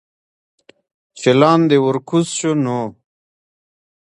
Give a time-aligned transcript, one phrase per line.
[1.19, 2.79] چې لاندې ورکوز شو نو